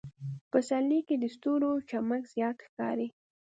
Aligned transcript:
په 0.51 0.57
پسرلي 0.61 0.99
کې 1.07 1.15
د 1.19 1.23
ستورو 1.35 1.71
چمک 1.89 2.23
زیات 2.33 2.57
ښکاري. 2.65 3.07